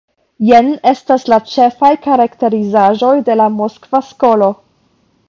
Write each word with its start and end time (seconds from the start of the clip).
Jen 0.45 0.69
estas 0.91 1.25
la 1.33 1.37
ĉefaj 1.51 1.91
karakterizaĵoj 2.05 3.13
de 3.29 3.37
la 3.43 3.47
Moskva 3.59 4.03
skolo. 4.09 4.49